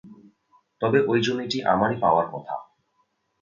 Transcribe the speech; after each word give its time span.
তবে 0.81 0.99
ওই 1.07 1.19
জমিটি 1.21 1.57
আমারই 1.65 1.97
পাওয়ার 1.99 2.25
কথা। 2.31 2.55